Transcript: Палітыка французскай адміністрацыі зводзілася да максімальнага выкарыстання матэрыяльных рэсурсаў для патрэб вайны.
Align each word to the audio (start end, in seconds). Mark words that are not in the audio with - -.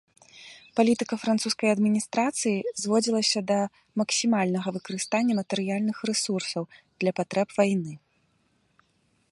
Палітыка 0.77 1.15
французскай 1.23 1.69
адміністрацыі 1.75 2.67
зводзілася 2.83 3.39
да 3.51 3.59
максімальнага 4.01 4.67
выкарыстання 4.79 5.33
матэрыяльных 5.41 5.97
рэсурсаў 6.13 6.63
для 6.99 7.11
патрэб 7.23 7.47
вайны. 7.61 7.93